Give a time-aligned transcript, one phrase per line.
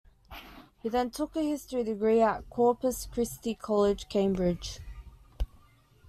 [0.81, 4.79] He then took a history degree at Corpus Christi College, Cambridge.